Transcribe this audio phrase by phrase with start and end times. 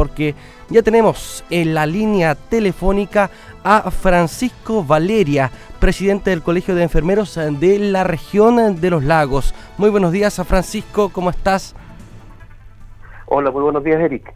[0.00, 0.34] porque
[0.70, 3.28] ya tenemos en la línea telefónica
[3.62, 9.54] a Francisco Valeria, presidente del Colegio de Enfermeros de la región de los lagos.
[9.76, 11.76] Muy buenos días a Francisco, ¿cómo estás?
[13.26, 14.32] Hola, muy buenos días Eric.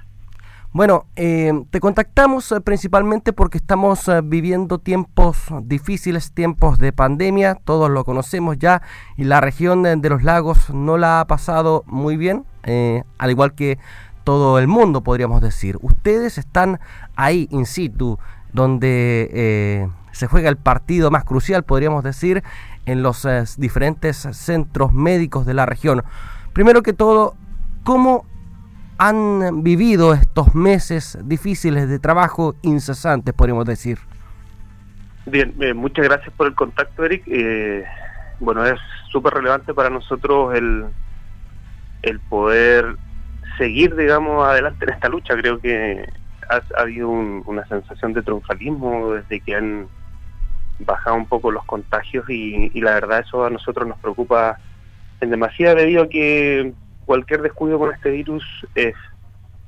[0.71, 7.54] Bueno, eh, te contactamos eh, principalmente porque estamos eh, viviendo tiempos difíciles, tiempos de pandemia,
[7.54, 8.82] todos lo conocemos ya,
[9.16, 12.44] y la región de, los lagos no la ha pasado muy bien,
[13.16, 13.78] al igual que
[14.25, 15.79] todo el mundo, podríamos decir.
[15.82, 16.80] Ustedes están
[17.14, 18.19] ahí, in situ,
[18.52, 22.42] donde se juega el partido más crucial, podríamos decir,
[22.87, 23.27] en los
[23.59, 26.02] diferentes centros médicos de la región.
[26.52, 27.34] Primero que todo,
[27.83, 28.24] ¿cómo
[28.98, 33.98] han vivido estos meses difíciles de trabajo incesantes, podríamos decir.
[35.27, 37.25] Bien, eh, muchas gracias por el contacto, Eric.
[37.27, 37.84] Eh,
[38.41, 38.78] bueno, es
[39.11, 40.86] súper relevante para nosotros el,
[42.02, 42.97] el poder
[43.58, 45.34] seguir, digamos, adelante en esta lucha.
[45.34, 46.06] Creo que
[46.48, 49.88] ha, habido una sensación de triunfalismo desde que han
[50.80, 54.58] bajado un poco los contagios y, y la verdad eso a nosotros nos preocupa
[55.20, 56.72] en demasía debido a que
[57.05, 58.94] cualquier descuido con este virus es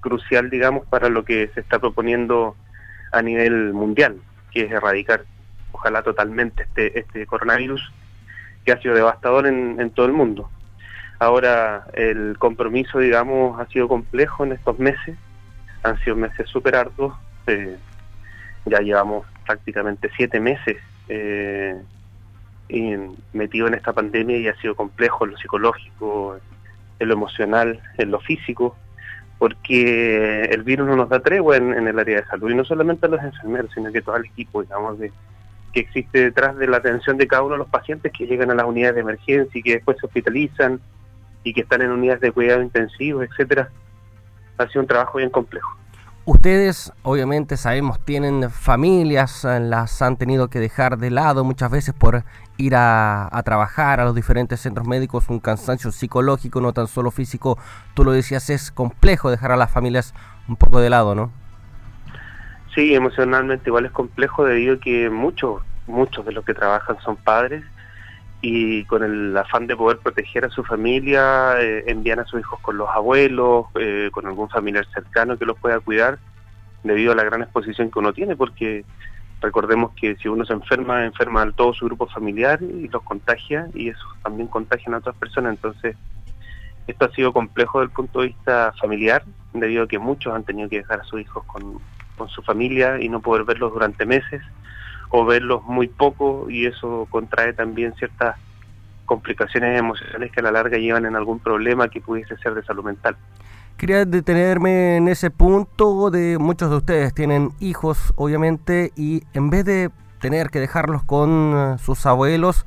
[0.00, 2.56] crucial, digamos, para lo que se está proponiendo
[3.12, 4.16] a nivel mundial,
[4.52, 5.24] que es erradicar,
[5.72, 7.92] ojalá totalmente, este, este coronavirus
[8.64, 10.50] que ha sido devastador en, todo el mundo.
[11.18, 15.16] Ahora, el compromiso, digamos, ha sido complejo en estos meses,
[15.82, 17.14] han sido meses súper arduos,
[17.46, 17.76] eh,
[18.66, 20.76] ya llevamos prácticamente siete meses
[21.08, 21.80] eh,
[23.32, 26.38] metido en esta pandemia y ha sido complejo en lo psicológico,
[26.98, 28.76] en lo emocional, en lo físico,
[29.38, 33.06] porque el virus no nos da tregua en, el área de salud, y no solamente
[33.06, 37.16] a los enfermeros, sino que todo el equipo, digamos, que existe detrás de la atención
[37.16, 39.74] de cada uno de los pacientes que llegan a las unidades de emergencia y que
[39.74, 40.80] después se hospitalizan
[41.46, 43.70] y que están en unidades de cuidado intensivo, etcétera.
[44.58, 45.76] Ha sido un trabajo bien complejo.
[46.24, 51.94] Ustedes, obviamente, sabemos, tienen familias, eh, las han tenido que dejar de lado muchas veces
[51.94, 52.24] por
[52.56, 57.58] ir a, trabajar a los diferentes centros médicos, un cansancio psicológico, no tan solo físico.
[57.94, 60.14] Tú lo decías, es complejo dejar a las familias
[60.48, 61.30] un poco de lado, ¿no?
[62.74, 67.14] Sí, emocionalmente igual es complejo debido a que muchos, muchos de los que trabajan son
[67.14, 67.62] padres
[68.40, 72.60] y con el afán de poder proteger a su familia, eh, envían a sus hijos
[72.60, 76.18] con los abuelos, eh, con algún familiar cercano que los pueda cuidar,
[76.82, 78.84] debido a la gran exposición que uno tiene, porque
[79.40, 83.68] recordemos que si uno se enferma, enferma a todo su grupo familiar y los contagia,
[83.74, 85.96] y eso también contagia a otras personas, entonces
[86.86, 89.24] esto ha sido complejo desde el punto de vista familiar,
[89.54, 91.80] debido a que muchos han tenido que dejar a sus hijos con,
[92.16, 94.42] con su familia y no poder verlos durante meses
[95.10, 98.36] o verlos muy poco y eso contrae también ciertas
[99.06, 102.84] complicaciones emocionales que a la larga llevan en algún problema que pudiese ser de salud
[102.84, 103.16] mental.
[103.76, 109.64] Quería detenerme en ese punto de muchos de ustedes tienen hijos, obviamente, y en vez
[109.64, 112.64] de tener que dejarlos con eh, sus abuelos,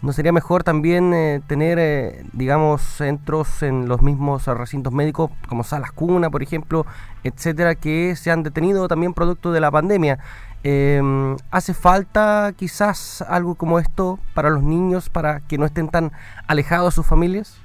[0.00, 5.64] ¿no sería mejor también eh, tener, eh, digamos, centros en los mismos recintos médicos, como
[5.64, 6.86] salas cuna, por ejemplo,
[7.24, 10.20] etcétera, que se han detenido también producto de la pandemia?
[10.66, 16.10] Eh, ¿Hace falta quizás algo como esto para los niños, para que no estén tan
[16.48, 17.60] alejados de sus familias?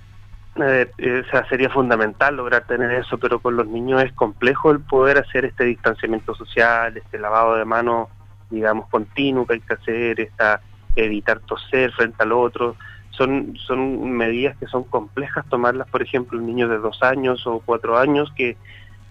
[0.57, 5.17] Eh, eh, sería fundamental lograr tener eso, pero con los niños es complejo el poder
[5.17, 8.09] hacer este distanciamiento social, este lavado de manos,
[8.49, 10.59] digamos, continuo que hay que hacer, esta,
[10.97, 12.75] evitar toser frente al otro.
[13.11, 17.61] Son, son medidas que son complejas tomarlas, por ejemplo, un niño de dos años o
[17.63, 18.57] cuatro años que,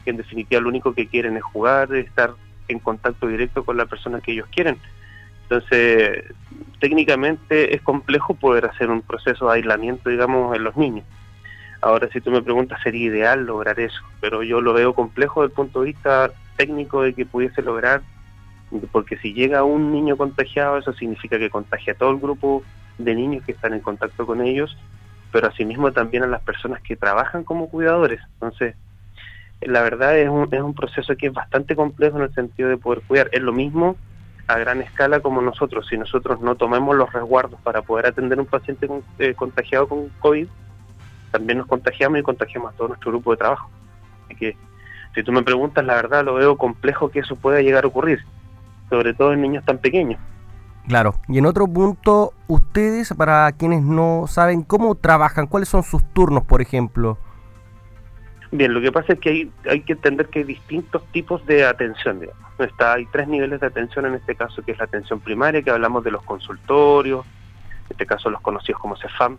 [0.05, 2.35] que en definitiva lo único que quieren es jugar, estar
[2.69, 4.79] en contacto directo con la persona que ellos quieren.
[5.43, 6.25] Entonces,
[6.79, 11.05] técnicamente es complejo poder hacer un proceso de aislamiento, digamos, en los niños.
[11.81, 15.53] Ahora, si tú me preguntas, sería ideal lograr eso, pero yo lo veo complejo desde
[15.53, 18.03] el punto de vista técnico de que pudiese lograr,
[18.93, 22.63] porque si llega un niño contagiado, eso significa que contagia a todo el grupo
[22.99, 24.77] de niños que están en contacto con ellos,
[25.31, 28.21] pero asimismo también a las personas que trabajan como cuidadores.
[28.35, 28.75] Entonces,
[29.61, 32.77] la verdad es un, es un proceso que es bastante complejo en el sentido de
[32.77, 33.29] poder cuidar.
[33.33, 33.97] Es lo mismo
[34.47, 35.87] a gran escala como nosotros.
[35.89, 38.89] Si nosotros no tomemos los resguardos para poder atender a un paciente
[39.19, 40.49] eh, contagiado con COVID,
[41.31, 43.69] también nos contagiamos y contagiamos a todo nuestro grupo de trabajo.
[44.25, 44.57] Así que,
[45.15, 48.21] si tú me preguntas, la verdad lo veo complejo que eso pueda llegar a ocurrir,
[48.89, 50.21] sobre todo en niños tan pequeños.
[50.87, 56.03] Claro, y en otro punto, ustedes, para quienes no saben cómo trabajan, ¿cuáles son sus
[56.15, 57.19] turnos, por ejemplo?
[58.51, 61.67] Bien, lo que pasa es que hay, hay que entender que hay distintos tipos de
[61.67, 62.21] atención.
[62.21, 62.43] Digamos.
[62.59, 65.71] Está, hay tres niveles de atención en este caso, que es la atención primaria, que
[65.71, 69.37] hablamos de los consultorios, en este caso los conocidos como CEFAM,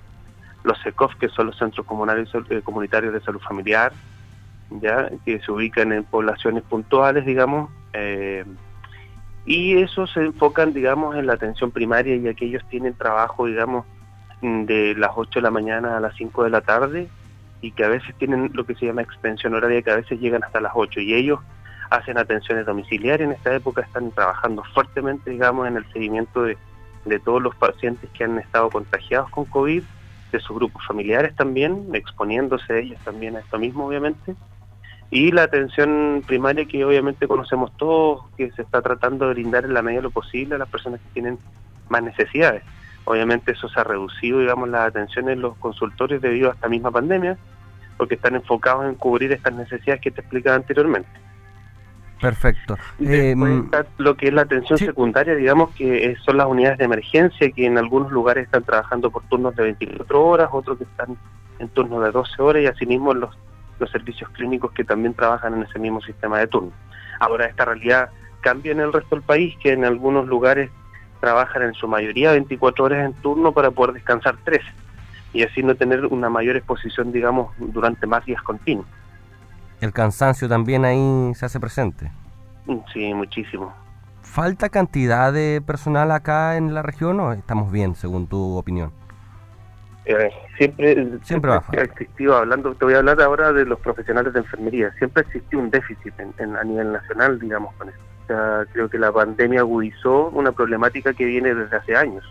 [0.64, 1.86] los SECOF, que son los Centros
[2.50, 3.94] eh, Comunitarios de Salud Familiar,
[4.70, 8.46] ya que se ubican en poblaciones puntuales, digamos, eh,
[9.46, 13.86] y eso se enfocan, digamos, en la atención primaria y aquellos tienen trabajo, digamos,
[14.42, 17.10] de las 8 de la mañana a las 5 de la tarde
[17.62, 20.44] y que a veces tienen lo que se llama extensión horaria, que a veces llegan
[20.44, 21.40] hasta las 8 y ellos
[21.90, 23.28] hacen atenciones domiciliarias.
[23.30, 26.58] En esta época están trabajando fuertemente, digamos, en el seguimiento de,
[27.06, 29.84] de todos los pacientes que han estado contagiados con COVID,
[30.32, 34.36] de sus grupos familiares también, exponiéndose ellos también a esto mismo, obviamente.
[35.12, 39.74] Y la atención primaria que obviamente conocemos todos, que se está tratando de brindar en
[39.74, 41.40] la medida de lo posible a las personas que tienen
[41.90, 42.64] más necesidades.
[43.10, 46.92] Obviamente eso se ha reducido, digamos, las atenciones en los consultorios debido a esta misma
[46.92, 47.40] pandemia,
[47.98, 51.10] porque están enfocados en cubrir estas necesidades que te explicaba anteriormente.
[52.22, 52.78] Perfecto.
[53.00, 53.36] Eh,
[53.98, 57.80] lo que es la atención secundaria, digamos que son las unidades de emergencia que en
[57.80, 61.18] algunos lugares están trabajando por turnos de 24 horas, otros que están
[61.58, 63.36] en turnos de 12 horas y asimismo los,
[63.80, 66.74] los servicios clínicos que también trabajan en ese mismo sistema de turno.
[67.20, 68.12] Ahora esta realidad
[68.42, 70.70] cambia en el resto del país, que en algunos lugares
[71.20, 74.66] trabajan en su mayoría 24 horas en turno para poder descansar 13
[75.34, 78.88] y así no tener una mayor exposición, digamos, durante más días continuos
[79.82, 82.12] el cansancio también ahí se hace presente.
[82.94, 83.74] Sí, muchísimo.
[84.22, 88.92] ¿Falta cantidad de personal acá en la región o estamos bien, según tu opinión?
[90.06, 94.40] Eh, siempre, siempre, ha existido, hablando, te voy a hablar ahora de los profesionales de
[94.40, 98.02] enfermería, siempre existió un déficit en, a nivel nacional, digamos, con esto.
[98.24, 102.24] O sea, creo que la pandemia agudizó una problemática que viene desde hace años.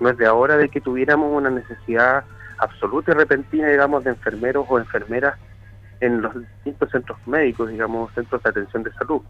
[0.00, 2.24] No es de ahora de que tuviéramos una necesidad
[2.58, 5.38] absoluta y repentina, digamos, de enfermeros o enfermeras
[6.00, 9.22] en los distintos centros médicos, digamos, centros de atención de salud.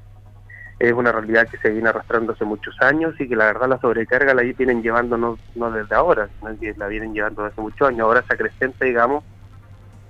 [0.83, 3.79] Es una realidad que se viene arrastrando hace muchos años y que la verdad la
[3.79, 7.89] sobrecarga la vienen llevando no, desde ahora, sino que la vienen llevando desde hace muchos
[7.89, 8.01] años.
[8.01, 9.23] Ahora se acrecenta, digamos,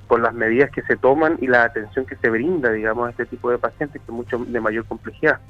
[0.06, 3.26] con las medidas que se toman y la atención que se brinda, digamos, a este
[3.26, 5.40] tipo de pacientes que es mucho de mayor complejidad.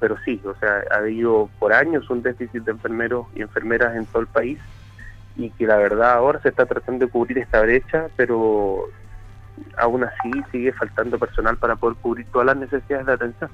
[0.00, 4.06] Pero sí, o sea, ha habido por años un déficit de enfermeros y enfermeras en
[4.06, 4.58] todo el país
[5.36, 8.86] y que la verdad ahora se está tratando de cubrir esta brecha, pero
[9.76, 13.50] aún así sigue faltando personal para poder cubrir todas las necesidades de atención.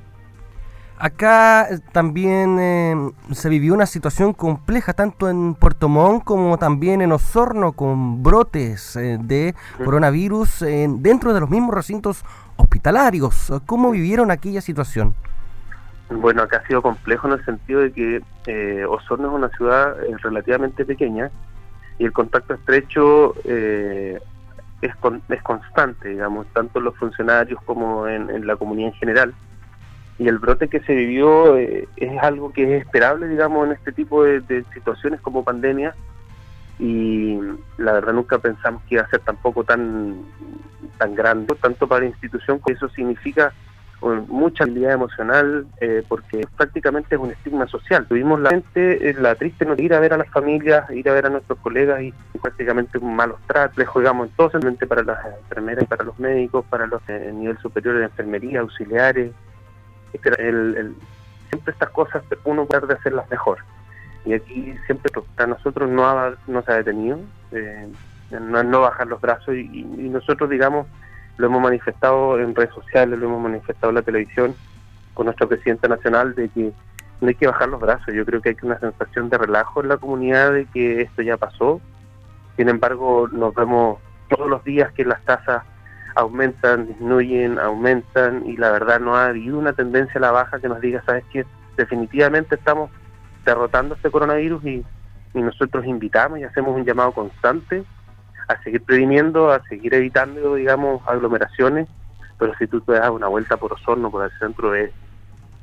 [0.99, 7.03] Acá eh, también eh, se vivió una situación compleja tanto en Puerto Montt como también
[7.03, 9.55] en Osorno con brotes eh, de
[9.85, 10.61] coronavirus
[11.01, 12.25] dentro de los mismos recintos
[12.57, 13.53] hospitalarios.
[13.67, 15.15] ¿Cómo vivieron aquella situación?
[16.11, 20.85] Bueno, acá ha sido complejo en el sentido de que Osorno es una ciudad relativamente
[20.85, 21.31] pequeña
[21.99, 24.93] y el contacto estrecho es,
[25.29, 29.35] es constante, digamos, tanto en los funcionarios como en, la comunidad en general.
[30.19, 33.93] Y el brote que se vivió eh, es algo que es esperable, digamos, en este
[33.93, 35.95] tipo de, situaciones como pandemia.
[36.79, 37.39] Y
[37.79, 40.23] la verdad nunca pensamos que iba a ser tampoco tan,
[40.99, 43.53] tan grande, tanto para la institución, que eso significa
[44.29, 48.07] mucha habilidad emocional, eh, porque prácticamente es un estigma social.
[48.07, 51.15] Tuvimos la gente, eh, la triste no ir a ver a las familias, ir a
[51.15, 55.85] ver a nuestros colegas y, prácticamente un malos tratos, les jugamos entonces para las enfermeras
[55.85, 59.33] y para los médicos, para los nivel superior de enfermería, auxiliares.
[60.39, 60.95] El,
[61.51, 63.59] siempre estas cosas uno puede de hacerlas mejor.
[64.25, 67.21] Y aquí siempre para nosotros no, no se ha detenido,
[67.53, 67.89] eh,
[68.31, 70.87] no, no bajar los brazos y nosotros digamos
[71.37, 74.55] lo hemos manifestado en redes sociales, lo hemos manifestado en la televisión
[75.15, 76.73] con nuestra presidenta nacional de que
[77.21, 78.15] no hay que bajar los brazos.
[78.15, 81.37] Yo creo que hay una sensación de relajo en la comunidad de que esto ya
[81.37, 81.81] pasó.
[82.57, 85.65] Sin embargo, nos vemos todos los días que las tasas
[86.15, 90.69] aumentan, disminuyen, aumentan y la verdad no ha habido una tendencia a la baja que
[90.69, 91.45] nos diga, sabes que
[91.77, 92.91] definitivamente estamos
[93.45, 94.85] derrotando este coronavirus y,
[95.35, 97.83] nosotros invitamos y hacemos un llamado constante
[98.47, 101.89] a seguir previniendo, a seguir evitando, digamos, aglomeraciones,
[102.39, 104.93] pero si tú te das una vuelta por Osorno, por el centro, de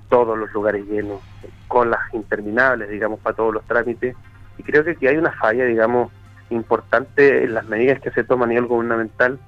[0.09, 1.21] todos los lugares llenos,
[1.69, 4.13] con las interminables, digamos, para todos los trámites,
[4.57, 6.11] y creo que aquí hay una falla, digamos,
[6.49, 9.39] importante en las medidas que se toman a nivel gubernamental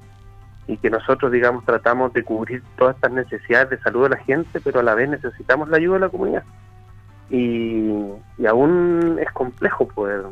[0.68, 4.62] y que nosotros, digamos, tratamos de cubrir todas estas necesidades de salud de la gente,
[4.62, 6.44] pero a la vez necesitamos la ayuda de la comunidad.
[7.30, 7.92] Y,
[8.38, 10.24] y aún es complejo poder,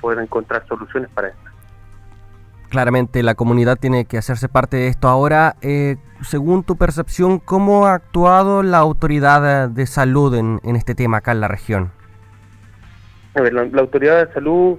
[0.00, 1.52] poder encontrar soluciones para esto
[2.72, 5.06] claramente la comunidad tiene que hacerse parte de esto.
[5.06, 11.18] Ahora, eh, según tu percepción, ¿cómo ha actuado la autoridad de salud en, este tema
[11.18, 11.92] acá en la región?
[13.34, 14.78] A ver, la, autoridad de salud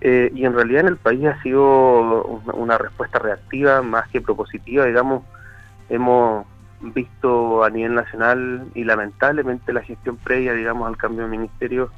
[0.00, 4.86] eh, y en realidad en el país ha sido una, respuesta reactiva más que propositiva,
[4.86, 5.24] digamos,
[5.88, 6.46] hemos
[6.80, 11.90] visto a nivel nacional y lamentablemente la gestión previa, digamos, al cambio de ministerio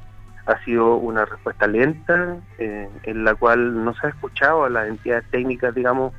[0.45, 4.89] ha sido una respuesta lenta, eh, en la cual no se ha escuchado a las
[4.89, 6.13] entidades técnicas, digamos,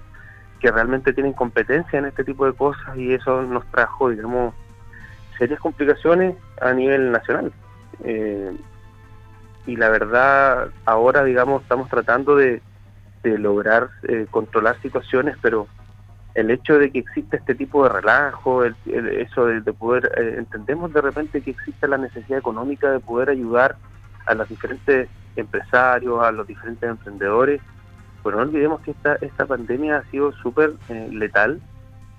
[0.61, 4.55] que realmente tienen competencia en este tipo de cosas y eso nos trajo, digamos,
[5.37, 7.53] serias complicaciones a nivel nacional.
[8.03, 8.57] Eh,
[9.67, 12.61] y la verdad, ahora, digamos, estamos tratando de,
[13.23, 15.67] lograr eh, controlar situaciones, pero
[16.35, 20.93] el hecho de que exista este tipo de relajo, el, eso de, poder, eh, entendemos
[20.93, 23.77] de repente que existe la necesidad económica de poder ayudar
[24.27, 27.63] a los diferentes empresarios, a los diferentes emprendedores,
[28.23, 31.61] pero no olvidemos que esta, esta pandemia ha sido súper letal.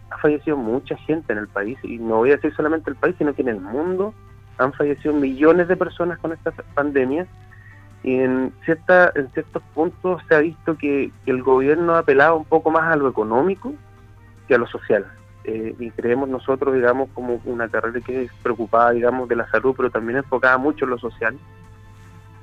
[0.09, 3.15] Ha fallecido mucha gente en el país, y no voy a decir solamente el país,
[3.17, 4.13] sino que en el mundo
[4.57, 7.27] han fallecido millones de personas con esta pandemia,
[8.03, 12.45] y en, cierta, en ciertos puntos se ha visto que, el gobierno ha apelado un
[12.45, 13.73] poco más a lo económico
[14.47, 15.07] que a lo social.
[15.43, 19.73] Eh, y creemos nosotros, digamos, como una carrera que es preocupada, digamos, de la salud,
[19.75, 21.35] pero también enfocada mucho en lo social,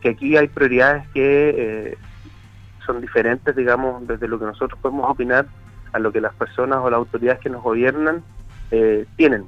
[0.00, 1.99] que aquí hay prioridades que eh,
[2.85, 5.47] son diferentes, digamos, desde lo que nosotros podemos opinar
[5.92, 8.23] a lo que las personas o las autoridades que nos gobiernan
[8.73, 9.45] eh, tienen.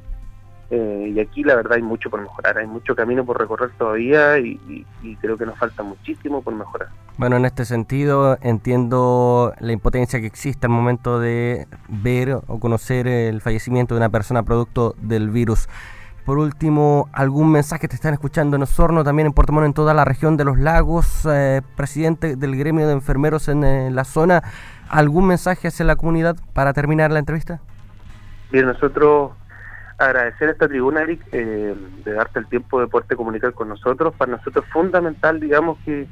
[0.76, 4.40] Eh, y aquí la verdad hay mucho por mejorar, hay mucho camino por recorrer todavía
[4.40, 4.85] y,
[5.21, 6.88] creo que nos falta muchísimo por mejorar.
[7.16, 13.07] Bueno, en este sentido entiendo la impotencia que existe al momento de ver o conocer
[13.07, 15.69] el fallecimiento de una persona producto del virus.
[16.26, 19.95] Por último, ¿algún mensaje te están escuchando en Osorno, también en Puerto Montt, en toda
[19.95, 24.43] la región de los lagos, eh, presidente del gremio de enfermeros en la zona?
[24.88, 27.61] ¿Algún mensaje hacia la comunidad para terminar la entrevista?
[28.50, 29.33] Bien, nosotros
[29.99, 31.75] agradecer esta tribuna, Eric, eh,
[32.05, 34.15] de darte el tiempo de poderte comunicar con nosotros.
[34.15, 36.07] Para nosotros es fundamental, digamos, que,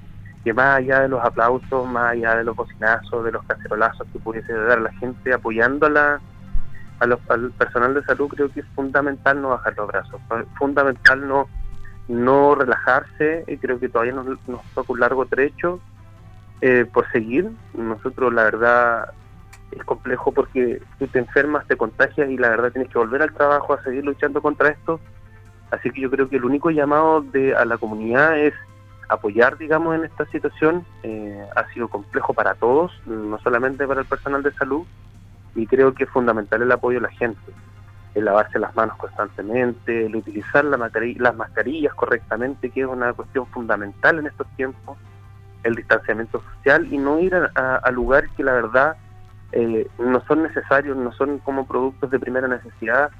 [0.44, 4.18] que más allá de los aplausos, más allá de los bocinazos, de los cacerolazos que
[4.18, 9.40] pudiese dar la gente apoyando a los, al personal de salud, creo que es fundamental
[9.40, 10.20] no bajar los brazos,
[10.56, 11.48] fundamental no
[12.08, 15.80] no relajarse, y creo que todavía nos, nos toca un largo trecho
[16.60, 17.50] eh, por seguir.
[17.74, 19.12] Nosotros, la verdad,
[19.76, 23.32] es complejo porque tú te enfermas, te contagias y la verdad tienes que volver al
[23.32, 25.00] trabajo a seguir luchando contra esto.
[25.70, 28.54] Así que yo creo que el único llamado de, a la comunidad es
[29.08, 30.84] apoyar, digamos, en esta situación.
[31.02, 34.86] Eh, ha sido complejo para todos, no solamente para el personal de salud,
[35.54, 37.52] y creo que es fundamental el apoyo de la gente.
[38.14, 43.46] El lavarse las manos constantemente, el utilizar la las mascarillas correctamente, que es una cuestión
[43.46, 44.98] fundamental en estos tiempos
[45.62, 48.96] el distanciamiento social y no ir a, lugares que la verdad
[49.52, 53.10] eh, no son necesarios, no son como productos de primera necesidad.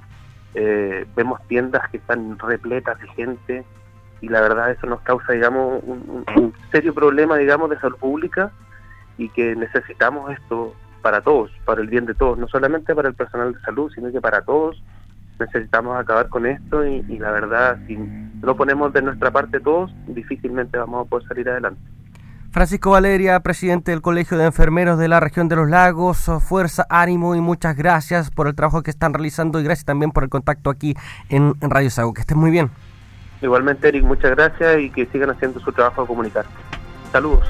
[0.55, 3.65] Eh, vemos tiendas que están repletas de gente
[4.21, 8.51] y la verdad eso nos causa, digamos, un, serio problema, digamos, de salud pública
[9.19, 13.15] y que necesitamos esto para todos, para el bien de todos, no solamente para el
[13.15, 14.83] personal de salud, sino que para todos
[15.39, 19.93] necesitamos acabar con esto y, y la verdad, si no ponemos de nuestra parte todos,
[20.07, 21.92] difícilmente vamos a poder salir adelante.
[22.53, 27.35] Francisco Valeria, presidente del Colegio de Enfermeros de la región de los lagos, fuerza, ánimo
[27.35, 30.69] y muchas gracias por el trabajo que están realizando y gracias también por el contacto
[30.69, 30.95] aquí
[31.31, 32.13] en, Radio Sago.
[32.13, 32.71] Que estén muy bien.
[33.41, 36.45] Igualmente, Eric, muchas gracias y que sigan haciendo su trabajo de comunicar.
[37.11, 37.49] Saludos.